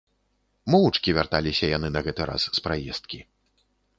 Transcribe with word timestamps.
Моўчкі 0.75 1.13
вярталіся 1.17 1.69
яны 1.77 1.87
на 1.95 2.03
гэты 2.09 2.21
раз 2.31 2.43
з 2.59 2.65
праездкі. 2.69 3.19